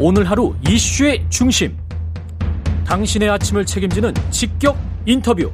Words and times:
오늘 0.00 0.28
하루 0.28 0.56
이슈의 0.68 1.24
중심. 1.30 1.76
당신의 2.84 3.30
아침을 3.30 3.64
책임지는 3.64 4.12
직격 4.30 4.76
인터뷰. 5.06 5.52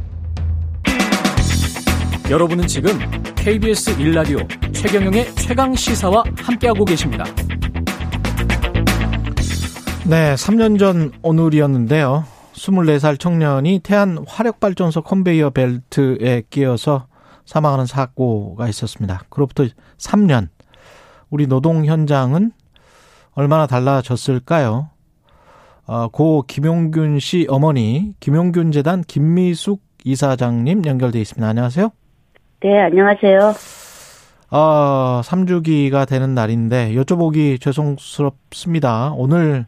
여러분은 2.30 2.66
지금 2.66 2.98
KBS 3.34 3.98
1라디오 3.98 4.74
최경영의 4.74 5.34
최강 5.34 5.74
시사와 5.74 6.24
함께하고 6.38 6.86
계십니다. 6.86 7.24
네, 10.06 10.34
3년 10.34 10.78
전 10.78 11.12
오늘이었는데요. 11.20 12.24
24살 12.54 13.20
청년이 13.20 13.80
태안 13.82 14.24
화력발전소 14.26 15.02
컨베이어 15.02 15.50
벨트에 15.50 16.44
끼어서 16.48 17.08
사망하는 17.44 17.84
사고가 17.84 18.68
있었습니다. 18.68 19.22
그로부터 19.28 19.66
3년. 19.98 20.48
우리 21.28 21.46
노동 21.46 21.84
현장은 21.84 22.52
얼마나 23.40 23.66
달라졌을까요? 23.66 24.90
어, 25.86 26.08
고 26.08 26.44
김용균 26.46 27.18
씨 27.20 27.46
어머니 27.48 28.12
김용균 28.20 28.70
재단 28.70 29.00
김미숙 29.00 29.80
이사장님 30.04 30.84
연결돼 30.84 31.18
있습니다. 31.22 31.48
안녕하세요. 31.48 31.90
네, 32.60 32.80
안녕하세요. 32.80 33.54
어, 34.50 35.20
3주기가 35.24 36.06
되는 36.06 36.34
날인데 36.34 36.92
여쭤보기 36.92 37.58
죄송스럽습니다. 37.58 39.14
오늘 39.16 39.64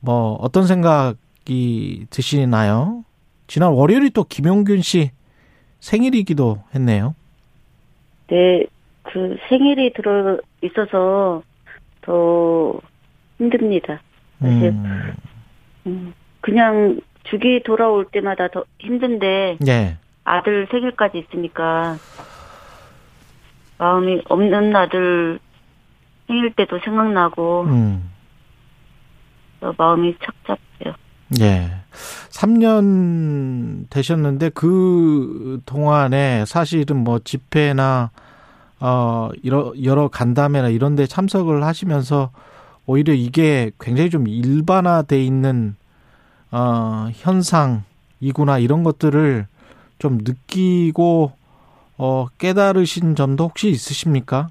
뭐 0.00 0.38
어떤 0.40 0.66
생각이 0.66 2.06
드시나요? 2.08 3.04
지난 3.46 3.72
월요일이 3.72 4.08
또 4.08 4.24
김용균 4.24 4.80
씨 4.80 5.10
생일이기도 5.80 6.62
했네요. 6.74 7.14
네, 8.28 8.64
그 9.02 9.36
생일이 9.50 9.92
들어 9.92 10.38
있어서 10.62 11.42
더 12.02 12.80
힘듭니다. 13.38 14.00
사실 14.40 14.68
음, 14.70 15.12
음, 15.86 16.14
그냥 16.40 17.00
주기 17.24 17.62
돌아올 17.62 18.06
때마다 18.06 18.48
더 18.48 18.64
힘든데 18.78 19.58
예. 19.66 19.96
아들 20.24 20.66
생일까지 20.70 21.18
있으니까 21.18 21.96
마음이 23.78 24.22
없는 24.28 24.74
아들 24.76 25.38
생일 26.26 26.52
때도 26.54 26.78
생각나고 26.84 27.64
음. 27.64 28.10
어, 29.60 29.72
마음이 29.76 30.16
착잡해요. 30.22 30.94
예. 31.40 31.70
3년 32.30 33.90
되셨는데 33.90 34.50
그 34.50 35.60
동안에 35.66 36.44
사실은 36.46 36.98
뭐 36.98 37.18
집회나 37.18 38.10
어 38.80 39.28
여러 39.44 39.72
여러 39.84 40.08
간담회나 40.08 40.68
이런 40.68 40.96
데 40.96 41.06
참석을 41.06 41.62
하시면서 41.64 42.30
오히려 42.86 43.12
이게 43.12 43.70
굉장히 43.78 44.10
좀 44.10 44.26
일반화돼 44.26 45.22
있는 45.22 45.76
어 46.50 47.08
현상이구나 47.12 48.58
이런 48.58 48.82
것들을 48.82 49.46
좀 49.98 50.18
느끼고 50.22 51.32
어 51.98 52.26
깨달으신 52.38 53.14
점도 53.16 53.44
혹시 53.44 53.68
있으십니까? 53.68 54.48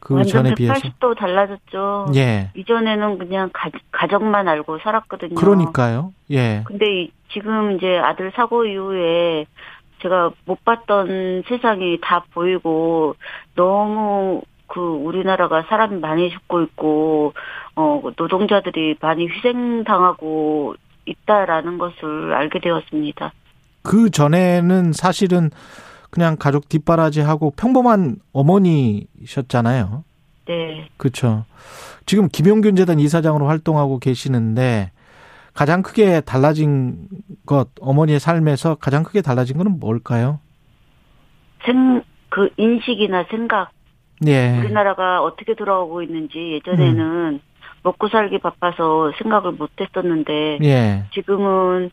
그 0.00 0.24
전에 0.24 0.54
비해서. 0.54 0.74
180도 0.74 1.16
달라졌죠. 1.18 2.12
예. 2.14 2.50
이전에는 2.54 3.18
그냥 3.18 3.50
가, 3.52 3.70
가정만 3.90 4.46
알고 4.46 4.78
살았거든요. 4.78 5.34
그러니까요. 5.34 6.12
예. 6.30 6.62
근데 6.64 7.02
이- 7.02 7.10
지금 7.32 7.72
이제 7.72 7.98
아들 7.98 8.32
사고 8.36 8.64
이후에 8.64 9.46
제가 10.02 10.30
못 10.44 10.64
봤던 10.64 11.44
세상이 11.48 11.98
다 12.02 12.24
보이고 12.32 13.16
너무 13.54 14.42
그 14.66 14.80
우리나라가 14.80 15.62
사람이 15.62 16.00
많이 16.00 16.30
죽고 16.30 16.62
있고 16.62 17.32
어 17.76 18.02
노동자들이 18.16 18.96
많이 19.00 19.28
희생당하고 19.28 20.74
있다라는 21.06 21.78
것을 21.78 22.34
알게 22.34 22.60
되었습니다. 22.60 23.32
그 23.82 24.10
전에는 24.10 24.92
사실은 24.92 25.50
그냥 26.10 26.36
가족 26.38 26.68
뒷바라지하고 26.68 27.52
평범한 27.52 28.16
어머니셨잖아요. 28.32 30.04
네. 30.46 30.88
그렇죠. 30.96 31.44
지금 32.06 32.28
김용균 32.28 32.76
재단 32.76 32.98
이사장으로 32.98 33.46
활동하고 33.46 33.98
계시는데 33.98 34.90
가장 35.56 35.82
크게 35.82 36.20
달라진 36.20 37.08
것 37.46 37.68
어머니의 37.80 38.20
삶에서 38.20 38.76
가장 38.76 39.02
크게 39.02 39.22
달라진 39.22 39.56
거는 39.56 39.80
뭘까요? 39.80 40.38
생 41.64 42.02
그 42.36 42.50
인식이나 42.58 43.24
생각 43.30 43.70
예. 44.26 44.58
우리나라가 44.58 45.22
어떻게 45.22 45.54
돌아오고 45.54 46.02
있는지 46.02 46.52
예전에는 46.52 47.40
먹고 47.82 48.08
살기 48.08 48.40
바빠서 48.40 49.12
생각을 49.16 49.52
못 49.52 49.70
했었는데 49.80 50.58
예. 50.62 51.04
지금은 51.14 51.90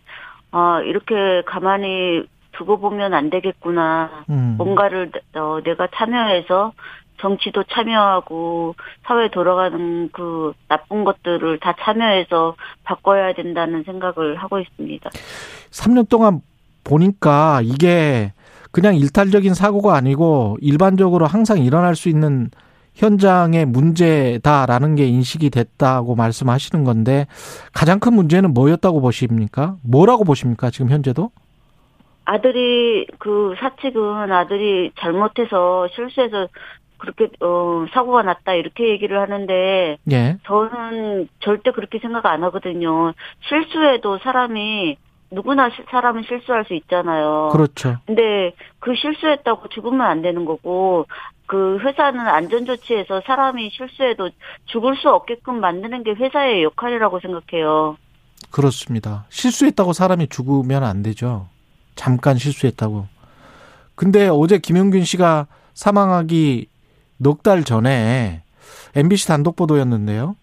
아 0.52 0.82
이렇게 0.82 1.44
가만히 1.46 2.26
두고 2.52 2.78
보면 2.80 3.14
안 3.14 3.30
되겠구나. 3.30 4.26
음. 4.30 4.56
뭔가를 4.58 5.12
어, 5.36 5.60
내가 5.64 5.88
참여해서 5.96 6.74
정치도 7.20 7.64
참여하고 7.72 8.76
사회 9.06 9.30
돌아가는 9.30 10.10
그 10.12 10.54
나쁜 10.68 11.04
것들을 11.04 11.60
다 11.60 11.76
참여해서 11.80 12.56
바꿔야 12.84 13.34
된다는 13.34 13.84
생각을 13.84 14.36
하고 14.36 14.60
있습니다. 14.60 15.10
3년 15.72 16.10
동안 16.10 16.42
보니까 16.84 17.62
이게 17.64 18.34
그냥 18.72 18.96
일탈적인 18.96 19.54
사고가 19.54 19.96
아니고 19.96 20.58
일반적으로 20.60 21.28
항상 21.28 21.60
일어날 21.60 21.96
수 21.96 22.10
있는 22.10 22.50
현장의 22.96 23.66
문제다라는 23.66 24.96
게 24.96 25.06
인식이 25.06 25.50
됐다고 25.50 26.16
말씀하시는 26.16 26.84
건데 26.84 27.28
가장 27.74 28.00
큰 28.00 28.14
문제는 28.14 28.54
뭐였다고 28.54 29.02
보십니까? 29.02 29.78
뭐라고 29.84 30.24
보십니까? 30.24 30.70
지금 30.70 30.90
현재도? 30.90 31.32
아들이 32.26 33.06
그 33.20 33.54
사측은 33.60 34.32
아들이 34.32 34.92
잘못해서 35.00 35.88
실수해서 35.94 36.48
그렇게 37.04 37.28
어 37.42 37.86
사고가 37.94 38.22
났다 38.24 38.54
이렇게 38.54 38.88
얘기를 38.90 39.20
하는데 39.20 39.98
예. 40.10 40.38
저는 40.46 41.28
절대 41.42 41.72
그렇게 41.72 42.00
생각 42.00 42.26
안 42.26 42.44
하거든요. 42.46 43.12
실수해도 43.50 44.20
사람이 44.20 44.96
누구나 45.30 45.70
시- 45.70 45.84
사람은 45.92 46.24
실수할 46.24 46.64
수 46.64 46.74
있잖아요. 46.76 47.50
그렇죠. 47.52 47.98
근데 48.06 48.54
그 48.80 48.96
실수했다고 48.96 49.68
죽으면 49.70 50.00
안 50.02 50.22
되는 50.22 50.46
거고 50.46 51.06
그 51.46 51.78
회사는 51.80 52.22
안전 52.22 52.66
조치에서 52.66 53.22
사람이 53.26 53.70
실수해도 53.74 54.30
죽을 54.68 54.96
수 54.96 55.10
없게끔 55.10 55.60
만드는 55.60 56.04
게 56.04 56.12
회사의 56.12 56.64
역할이라고 56.64 57.20
생각해요. 57.20 57.98
그렇습니다. 58.50 59.26
실수했다고 59.30 59.92
사람이 59.92 60.28
죽으면 60.30 60.84
안 60.86 61.04
되죠. 61.04 61.48
잠깐 61.96 62.38
실수했다고. 62.38 63.08
근데 63.96 64.30
어제 64.30 64.58
김용균 64.58 65.04
씨가 65.04 65.48
사망하기 65.74 66.68
넉 67.24 67.42
달 67.42 67.64
전에 67.64 68.44
MBC 68.96 69.28
단독 69.28 69.56
보도였는데요. 69.56 70.36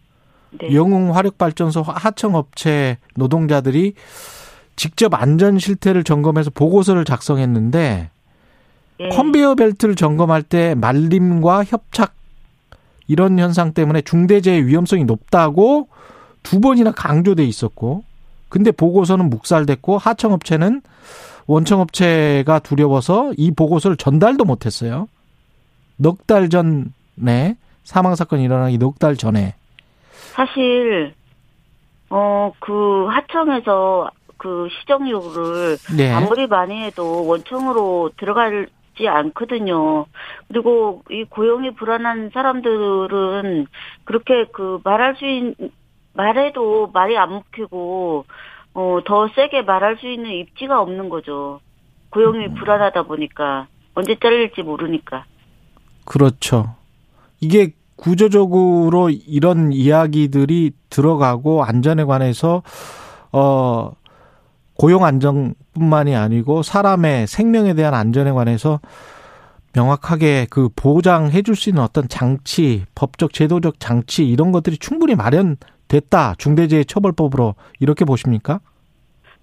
네. 0.61 0.75
영웅 0.75 1.15
화력발전소 1.15 1.83
하청업체 1.83 2.99
노동자들이 3.15 3.95
직접 4.75 5.15
안전 5.15 5.59
실태를 5.59 6.03
점검해서 6.05 6.51
보고서를 6.51 7.05
작성했는데 7.05 8.11
예. 9.01 9.09
컨베이어 9.11 9.55
벨트를 9.55 9.95
점검할 9.95 10.43
때 10.43 10.75
말림과 10.75 11.65
협착 11.65 12.15
이런 13.07 13.39
현상 13.39 13.73
때문에 13.73 14.03
중대재해 14.03 14.65
위험성이 14.65 15.05
높다고 15.05 15.89
두 16.43 16.61
번이나 16.61 16.93
강조돼 16.93 17.45
있었고 17.45 18.05
근데 18.49 18.73
보고서는 18.73 19.31
묵살됐고 19.31 19.99
하청업체는 19.99 20.83
원청업체가 21.47 22.59
두려워서 22.61 23.33
이 23.37 23.51
보고서를 23.51 23.97
전달도 23.97 24.45
못했어요. 24.45 25.09
넉 26.00 26.27
달 26.27 26.49
전에 26.49 27.56
사망 27.84 28.15
사건이 28.15 28.43
일어나기 28.44 28.78
넉 28.78 28.99
달 28.99 29.16
전에 29.16 29.55
사실 30.34 31.15
어 32.10 32.53
그 32.60 33.07
하청에서 33.09 34.10
그 34.36 34.69
시정료를 34.80 35.77
네. 35.97 36.13
아무리 36.13 36.47
많이 36.47 36.83
해도 36.83 37.27
원청으로 37.27 38.10
들어가지 38.16 39.07
않거든요. 39.07 40.07
그리고 40.48 41.03
이 41.10 41.25
고용이 41.25 41.75
불안한 41.75 42.30
사람들은 42.33 43.66
그렇게 44.04 44.47
그 44.53 44.80
말할 44.83 45.16
수 45.16 45.27
있는 45.27 45.54
말해도 46.15 46.89
말이 46.92 47.16
안 47.19 47.30
먹히고 47.30 48.25
어 48.75 49.01
더 49.04 49.28
세게 49.28 49.63
말할 49.63 49.98
수 49.98 50.09
있는 50.09 50.30
입지가 50.30 50.80
없는 50.80 51.09
거죠. 51.10 51.60
고용이 52.10 52.54
불안하다 52.54 53.03
보니까 53.04 53.66
언제 53.95 54.16
잘릴지 54.19 54.63
모르니까. 54.63 55.25
그렇죠. 56.10 56.74
이게 57.39 57.71
구조적으로 57.95 59.10
이런 59.10 59.72
이야기들이 59.72 60.72
들어가고 60.91 61.62
안전에 61.62 62.03
관해서 62.03 62.65
어 63.30 63.92
고용 64.77 65.04
안정뿐만이 65.04 66.16
아니고 66.16 66.65
사람의 66.65 67.28
생명에 67.28 67.74
대한 67.74 67.95
안전에 67.95 68.33
관해서 68.33 68.80
명확하게 69.72 70.48
그 70.51 70.68
보장해 70.74 71.42
줄 71.42 71.54
수 71.54 71.68
있는 71.68 71.84
어떤 71.84 72.09
장치, 72.09 72.86
법적 72.97 73.33
제도적 73.33 73.78
장치 73.78 74.27
이런 74.27 74.51
것들이 74.51 74.78
충분히 74.78 75.15
마련돼 75.15 75.65
됐다. 75.86 76.34
중대재해처벌법으로 76.39 77.54
이렇게 77.78 78.04
보십니까? 78.04 78.59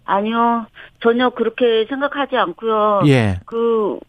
아니요. 0.04 0.66
전혀 1.02 1.30
그렇게 1.30 1.86
생각하지 1.88 2.36
않고요. 2.36 3.04
예. 3.08 3.40
그 3.46 4.00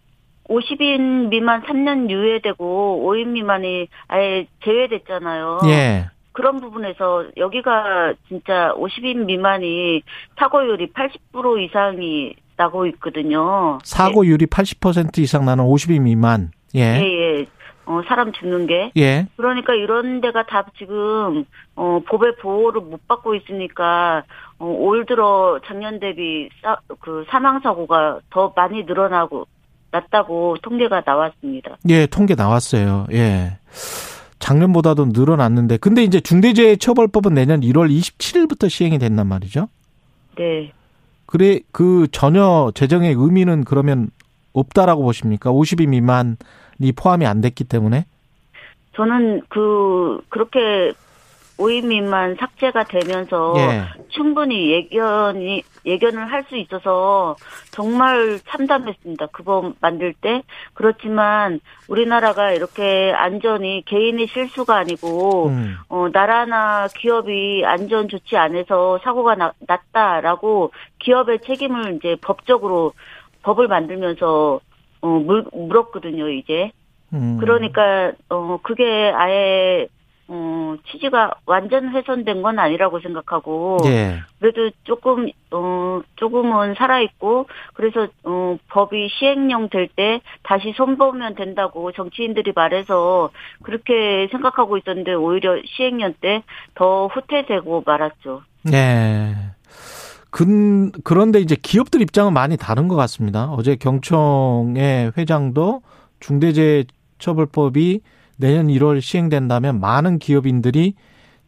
50인 0.48 1.28
미만 1.28 1.62
3년 1.62 2.10
유예되고 2.10 3.02
5인 3.04 3.28
미만이 3.28 3.88
아예 4.08 4.46
제외됐잖아요. 4.64 5.60
예. 5.66 6.10
그런 6.32 6.60
부분에서 6.60 7.26
여기가 7.36 8.14
진짜 8.28 8.72
50인 8.76 9.24
미만이 9.24 10.02
사고율이 10.38 10.92
80% 10.92 11.64
이상이 11.64 12.34
나고 12.56 12.86
있거든요. 12.86 13.78
사고율이 13.82 14.46
80% 14.46 15.18
이상 15.18 15.44
나는 15.44 15.64
50인 15.64 16.02
미만. 16.02 16.50
예. 16.74 17.00
예, 17.00 17.38
예. 17.40 17.46
어, 17.86 18.02
사람 18.06 18.32
죽는 18.32 18.66
게. 18.66 18.92
예. 18.98 19.26
그러니까 19.36 19.74
이런 19.74 20.20
데가 20.20 20.44
다 20.44 20.66
지금, 20.78 21.44
어, 21.74 22.00
법의 22.06 22.36
보호를 22.36 22.82
못 22.82 23.08
받고 23.08 23.34
있으니까, 23.34 24.24
어, 24.58 24.66
올 24.66 25.06
들어 25.06 25.58
작년 25.64 25.98
대비 25.98 26.50
사, 26.62 26.76
그 27.00 27.24
사망사고가 27.30 28.20
더 28.28 28.52
많이 28.54 28.82
늘어나고, 28.84 29.46
났다고 29.90 30.56
통계가 30.62 31.02
나왔습니다. 31.04 31.76
예, 31.88 32.06
통계 32.06 32.34
나왔어요. 32.34 33.06
예. 33.12 33.58
작년보다도 34.38 35.06
늘어났는데, 35.06 35.78
근데 35.78 36.04
이제 36.04 36.20
중대재해처벌법은 36.20 37.34
내년 37.34 37.60
1월 37.60 37.90
27일부터 37.90 38.70
시행이 38.70 38.98
된단 38.98 39.26
말이죠. 39.26 39.68
네. 40.36 40.72
그래, 41.26 41.60
그 41.72 42.06
전혀 42.12 42.70
재정의 42.74 43.14
의미는 43.16 43.64
그러면 43.64 44.10
없다라고 44.52 45.02
보십니까? 45.02 45.50
50인 45.50 45.88
미만이 45.88 46.92
포함이 46.96 47.26
안 47.26 47.40
됐기 47.40 47.64
때문에? 47.64 48.06
저는 48.94 49.42
그, 49.48 50.20
그렇게 50.28 50.92
5인 51.58 51.86
미만 51.86 52.36
삭제가 52.36 52.84
되면서 52.84 53.54
예. 53.56 53.84
충분히 54.08 54.70
예견이 54.72 55.62
예견을 55.84 56.30
할 56.30 56.38
수 56.48 56.56
있어서 56.56 57.36
정말 57.70 58.38
참담했습니다. 58.48 59.26
그거 59.26 59.72
만들 59.80 60.14
때 60.14 60.42
그렇지만 60.74 61.60
우리나라가 61.88 62.52
이렇게 62.52 63.12
안전이 63.14 63.84
개인의 63.86 64.28
실수가 64.28 64.76
아니고 64.76 65.48
음. 65.48 65.76
어 65.88 66.08
나라나 66.12 66.88
기업이 66.96 67.64
안전 67.64 68.08
조치 68.08 68.36
안에서 68.36 68.98
사고가 69.04 69.34
나, 69.36 69.52
났다라고 69.60 70.72
기업의 70.98 71.40
책임을 71.46 71.96
이제 71.96 72.16
법적으로 72.20 72.92
법을 73.42 73.68
만들면서 73.68 74.60
어 75.00 75.06
물, 75.06 75.44
물었거든요 75.52 76.28
이제 76.30 76.72
음. 77.12 77.38
그러니까 77.38 78.12
어 78.28 78.58
그게 78.62 79.12
아예 79.14 79.86
어 80.28 80.57
취지가 80.90 81.34
완전 81.46 81.88
훼손된 81.88 82.42
건 82.42 82.58
아니라고 82.58 83.00
생각하고 83.00 83.78
예. 83.86 84.20
그래도 84.38 84.70
조금 84.84 85.28
어 85.50 86.00
조금은 86.16 86.74
살아 86.74 87.00
있고 87.00 87.46
그래서 87.74 88.08
어 88.24 88.58
법이 88.68 89.08
시행령 89.18 89.68
될 89.68 89.88
때 89.88 90.20
다시 90.42 90.72
손보면 90.76 91.34
된다고 91.34 91.92
정치인들이 91.92 92.52
말해서 92.54 93.30
그렇게 93.62 94.28
생각하고 94.30 94.76
있었는데 94.76 95.14
오히려 95.14 95.60
시행령 95.64 96.14
때 96.20 96.42
더 96.74 97.06
후퇴되고 97.08 97.82
말았죠. 97.86 98.42
네. 98.62 99.34
근, 100.30 100.92
그런데 101.04 101.40
이제 101.40 101.56
기업들 101.60 102.02
입장은 102.02 102.32
많이 102.34 102.56
다른 102.56 102.86
것 102.88 102.96
같습니다. 102.96 103.46
어제 103.50 103.76
경청의 103.76 105.12
회장도 105.16 105.82
중대재해처벌법이 106.20 108.00
내년 108.38 108.68
1월 108.68 109.00
시행된다면 109.00 109.80
많은 109.80 110.18
기업인들이 110.18 110.94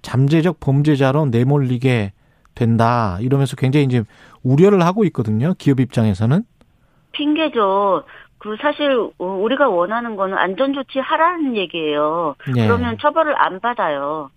잠재적 0.02 0.60
범죄자로 0.60 1.26
내몰리게 1.26 2.12
된다. 2.54 3.18
이러면서 3.20 3.56
굉장히 3.56 3.86
이제 3.86 4.02
우려를 4.42 4.82
하고 4.82 5.04
있거든요. 5.04 5.54
기업 5.56 5.80
입장에서는. 5.80 6.42
핑계죠. 7.12 8.04
그 8.38 8.56
사실 8.60 8.90
어, 9.18 9.24
우리가 9.24 9.68
원하는 9.68 10.16
거는 10.16 10.36
안전 10.36 10.72
조치 10.72 10.98
하라는 10.98 11.56
얘기예요. 11.56 12.34
예. 12.56 12.66
그러면 12.66 12.96
처벌을 13.00 13.40
안 13.40 13.60
받아요. 13.60 14.30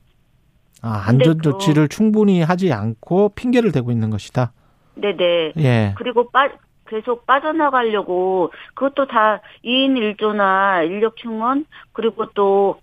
아, 0.82 1.06
안전 1.08 1.42
조치를 1.42 1.88
충분히 1.88 2.42
하지 2.42 2.74
않고 2.74 3.30
핑계를 3.36 3.72
대고 3.72 3.92
있는 3.92 4.10
것이다. 4.10 4.52
네네. 4.96 5.54
예. 5.58 5.94
그리고 5.98 6.30
빠, 6.30 6.50
계속 6.88 7.26
빠져나가려고 7.26 8.52
그것도 8.74 9.08
다 9.08 9.42
2인 9.64 10.18
1조나 10.18 10.86
인력 10.86 11.18
충원 11.18 11.66
그리고 11.94 12.26
또 12.34 12.80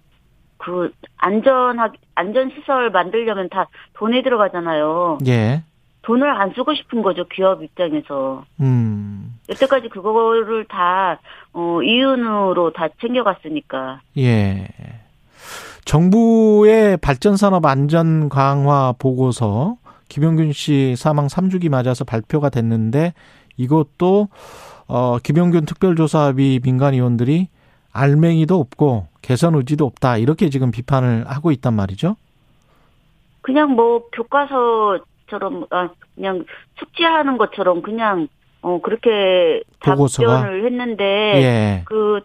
그 0.60 0.92
안전하 1.16 1.90
안전 2.14 2.50
시설 2.50 2.90
만들려면 2.90 3.48
다 3.48 3.66
돈이 3.94 4.22
들어가잖아요. 4.22 5.18
예. 5.26 5.62
돈을 6.02 6.30
안 6.30 6.52
쓰고 6.54 6.74
싶은 6.74 7.02
거죠 7.02 7.24
기업 7.28 7.62
입장에서. 7.62 8.44
음. 8.60 9.38
여태까지 9.48 9.88
그거를 9.88 10.66
다 10.66 11.18
어, 11.52 11.82
이윤으로 11.82 12.72
다 12.72 12.88
챙겨갔으니까. 13.00 14.00
예. 14.18 14.68
정부의 15.86 16.98
발전산업 16.98 17.64
안전 17.64 18.28
강화 18.28 18.92
보고서 18.98 19.76
김용균 20.08 20.52
씨 20.52 20.94
사망 20.96 21.26
3주기 21.26 21.70
맞아서 21.70 22.04
발표가 22.04 22.50
됐는데 22.50 23.14
이것도 23.60 24.28
어 24.88 25.18
김용균 25.22 25.66
특별조사비 25.66 26.60
민간위원들이 26.64 27.48
알맹이도 27.92 28.58
없고 28.58 29.06
개선 29.22 29.54
의지도 29.54 29.86
없다 29.86 30.16
이렇게 30.16 30.48
지금 30.48 30.70
비판을 30.70 31.24
하고 31.26 31.50
있단 31.52 31.74
말이죠. 31.74 32.16
그냥 33.42 33.72
뭐 33.72 34.04
교과서처럼 34.12 35.66
아 35.70 35.90
그냥 36.14 36.44
숙지하는 36.78 37.38
것처럼 37.38 37.82
그냥 37.82 38.28
어 38.62 38.80
그렇게 38.80 39.62
보고서가? 39.80 40.40
답변을 40.40 40.66
했는데 40.66 41.04
예. 41.04 41.82
그, 41.86 42.20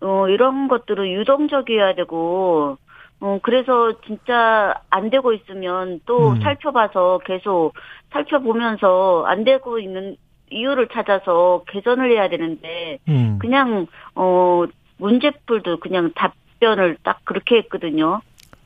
어, 0.00 0.28
이런 0.28 0.68
것들은 0.68 1.10
유동적이어야 1.12 1.94
되고, 1.94 2.76
어, 3.20 3.38
그래서 3.42 4.00
진짜 4.06 4.74
안 4.90 5.10
되고 5.10 5.32
있으면 5.32 6.00
또 6.06 6.30
음. 6.30 6.40
살펴봐서 6.40 7.20
계속 7.24 7.72
살펴보면서 8.12 9.24
안 9.26 9.44
되고 9.44 9.78
있는 9.78 10.16
이유를 10.50 10.88
찾아서 10.92 11.62
개선을 11.68 12.10
해야 12.10 12.28
되는데, 12.28 12.98
음. 13.08 13.38
그냥, 13.40 13.86
어, 14.14 14.64
문제풀도 14.98 15.80
그냥 15.80 16.12
답변을 16.14 16.98
딱 17.02 17.20
그렇게 17.24 17.56
했거든요. 17.58 18.20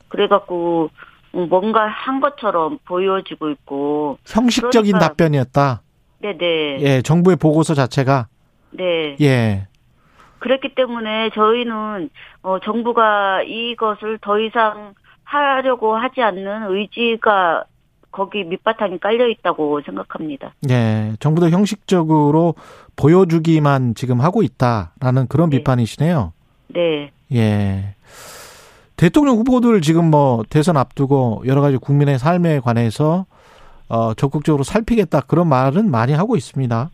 그래갖고, 0.09 0.89
어, 1.33 1.45
뭔가 1.49 1.87
한 1.87 2.19
것처럼 2.19 2.79
보여지고 2.85 3.49
있고, 3.51 4.17
형식적인 4.27 4.93
그러니까- 4.93 5.07
답변이었다. 5.09 5.81
네네. 6.19 6.79
예, 6.81 7.01
정부의 7.01 7.35
보고서 7.35 7.73
자체가 7.73 8.27
네. 8.71 9.17
예. 9.19 9.67
그랬기 10.39 10.73
때문에 10.75 11.29
저희는 11.31 12.09
어, 12.43 12.59
정부가 12.59 13.43
이것을 13.43 14.19
더 14.21 14.39
이상 14.39 14.93
하려고 15.25 15.95
하지 15.95 16.21
않는 16.21 16.69
의지가 16.71 17.65
거기 18.13 18.43
밑바탕에 18.45 18.99
깔려 18.99 19.27
있다고 19.27 19.81
생각합니다. 19.81 20.53
예, 20.69 21.13
정부도 21.19 21.49
형식적으로 21.49 22.55
보여주기만 22.95 23.95
지금 23.95 24.21
하고 24.21 24.43
있다라는 24.43 25.27
그런 25.27 25.49
네. 25.49 25.57
비판이시네요. 25.57 26.31
네. 26.67 27.11
예. 27.33 27.95
대통령 28.95 29.37
후보들 29.37 29.81
지금 29.81 30.09
뭐 30.09 30.43
대선 30.49 30.77
앞두고 30.77 31.43
여러 31.47 31.59
가지 31.61 31.77
국민의 31.77 32.19
삶에 32.19 32.59
관해서 32.61 33.25
어 33.89 34.13
적극적으로 34.13 34.63
살피겠다 34.63 35.21
그런 35.21 35.49
말은 35.49 35.91
많이 35.91 36.13
하고 36.13 36.37
있습니다. 36.37 36.91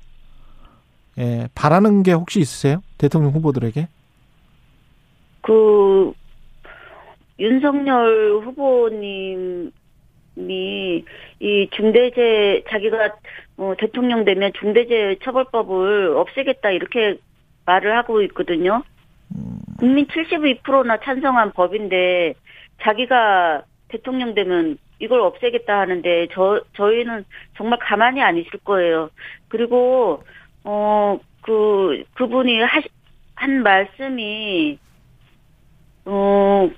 예, 1.19 1.49
바라는 1.53 2.03
게 2.03 2.13
혹시 2.13 2.39
있으세요? 2.39 2.81
대통령 2.97 3.31
후보들에게? 3.33 3.88
그 5.41 6.13
윤석열 7.39 8.41
후보님 8.45 9.71
이 10.39 11.03
이 11.39 11.69
중대재 11.72 12.63
자기가 12.69 13.15
어, 13.58 13.74
대통령 13.77 14.25
되면 14.25 14.51
중대재해처벌법을 14.60 16.17
없애겠다 16.17 16.72
이렇게 16.72 17.17
말을 17.65 17.96
하고 17.96 18.22
있거든요. 18.24 18.84
국민 19.79 20.05
72%나 20.08 20.98
찬성한 21.00 21.53
법인데 21.53 22.34
자기가 22.81 23.63
대통령 23.88 24.34
되면 24.34 24.77
이걸 25.00 25.22
없애겠다 25.22 25.79
하는데 25.79 26.27
저 26.34 26.62
저희는 26.75 27.24
정말 27.55 27.79
가만히 27.79 28.22
안 28.22 28.38
있을 28.38 28.60
거예요. 28.63 29.10
그리고 29.48 30.24
어 30.63 31.19
그 31.41 32.03
그분이 32.13 32.62
하시, 32.62 32.89
한 33.36 33.63
말씀이 33.63 34.77
어, 36.05 36.69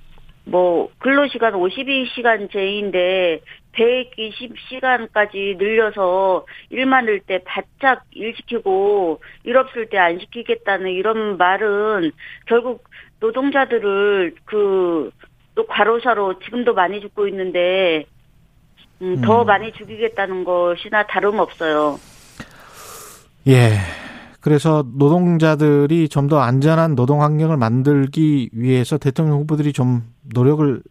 뭐, 0.46 0.90
근로시간 1.00 1.54
52시간제인데, 1.54 3.42
120시간까지 3.74 5.58
늘려서 5.58 6.46
일 6.70 6.86
많을 6.86 7.22
때 7.22 7.42
바짝 7.46 8.04
일 8.12 8.36
시키고, 8.36 9.22
일 9.44 9.58
없을 9.58 9.88
때 9.88 9.98
안 9.98 10.20
시키겠다는 10.20 10.92
이런 10.92 11.38
말은, 11.38 12.12
결국 12.48 12.84
노동자들을 13.20 14.36
그, 14.46 15.12
또 15.56 15.68
과로사로 15.68 16.40
지금도 16.40 16.74
많이 16.74 17.00
죽고 17.02 17.28
있는데, 17.28 18.06
음, 19.02 19.22
더 19.22 19.44
많이 19.44 19.72
죽이겠다는 19.72 20.44
것이나 20.44 21.06
다름없어요. 21.08 22.00
예. 23.48 23.78
그래서 24.42 24.84
노동자들이 24.96 26.10
좀 26.10 26.28
더 26.28 26.40
안전한 26.40 26.96
노동 26.96 27.22
환경을 27.22 27.58
만들기 27.58 28.50
위해서 28.54 28.98
대통령 28.98 29.38
후보들이 29.40 29.74
좀 29.74 30.04
노력을 30.34 30.82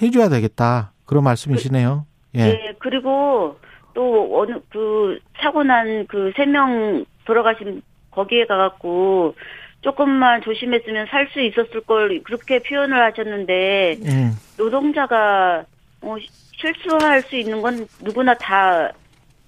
해줘야 0.00 0.28
되겠다. 0.28 0.92
그런 1.04 1.24
말씀이시네요. 1.24 2.06
예. 2.36 2.40
예, 2.40 2.74
그리고 2.78 3.56
또 3.94 4.40
어느 4.40 4.58
그 4.70 5.18
사고 5.40 5.62
난 5.64 6.06
그 6.08 6.32
세 6.36 6.46
명 6.46 7.04
돌아가신 7.24 7.82
거기에 8.10 8.46
가갖고 8.46 9.34
조금만 9.80 10.42
조심했으면 10.42 11.06
살 11.10 11.28
수 11.32 11.40
있었을 11.40 11.80
걸 11.82 12.20
그렇게 12.22 12.62
표현을 12.62 13.02
하셨는데 13.02 13.96
음. 14.04 14.32
노동자가 14.58 15.64
어, 16.02 16.16
실수할 16.60 17.22
수 17.22 17.36
있는 17.36 17.60
건 17.62 17.86
누구나 18.02 18.34
다 18.34 18.90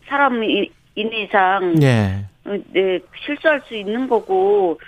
사람인 0.09 0.71
이상 0.97 1.75
예. 1.83 2.25
어, 2.49 2.59
네, 2.73 3.01
실수할 3.27 3.61
수 3.67 3.75
있는 3.75 4.09
거고 4.09 4.81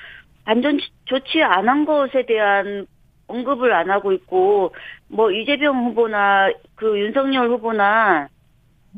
안전 0.45 0.79
조치 1.05 1.43
안 1.43 1.69
한 1.69 1.85
것에 1.85 2.25
대한 2.27 2.87
언급을 3.27 3.73
안 3.73 3.91
하고 3.91 4.13
있고 4.13 4.75
뭐 5.09 5.31
이재명 5.31 5.85
후보나 5.87 6.51
그 6.75 6.99
윤석열 6.99 7.49
후보나 7.49 8.29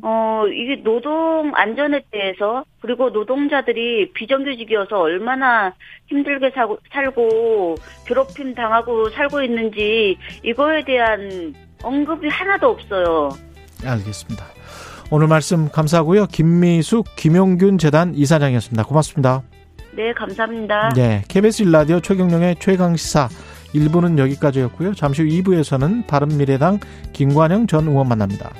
어 0.01 0.43
이게 0.47 0.81
노동 0.81 1.51
안전에 1.53 2.01
대해서 2.09 2.65
그리고 2.81 3.11
노동자들이 3.11 4.11
비정규직이어서 4.13 4.99
얼마나 4.99 5.71
힘들게 6.07 6.49
사고, 6.49 6.79
살고 6.91 7.75
괴롭힘 8.07 8.55
당하고 8.55 9.09
살고 9.11 9.43
있는지 9.43 10.17
이거에 10.43 10.83
대한 10.83 11.53
언급이 11.83 12.27
하나도 12.27 12.69
없어요. 12.69 13.29
알겠습니다. 13.85 14.45
오늘 15.15 15.27
말씀 15.27 15.69
감사하고요. 15.69 16.25
김미숙 16.25 17.05
김용균 17.15 17.77
재단 17.77 18.15
이사장이었습니다. 18.15 18.81
고맙습니다. 18.81 19.43
네, 19.95 20.11
감사합니다. 20.11 20.89
네, 20.95 21.21
KBS 21.27 21.61
일라디오 21.61 21.99
최경령의 21.99 22.55
최강 22.59 22.95
시사 22.95 23.29
1부는 23.75 24.17
여기까지였고요. 24.17 24.95
잠시 24.95 25.21
후 25.21 25.27
2부에서는 25.27 26.07
바른미래당 26.07 26.79
김관영 27.13 27.67
전 27.67 27.89
의원 27.89 28.07
만납니다. 28.07 28.53